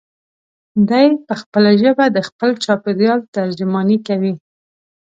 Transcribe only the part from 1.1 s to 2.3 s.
په خپله ژبه د